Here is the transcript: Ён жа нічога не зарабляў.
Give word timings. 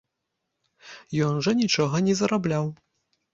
Ён 1.25 1.33
жа 1.49 1.53
нічога 1.61 2.01
не 2.09 2.17
зарабляў. 2.23 2.65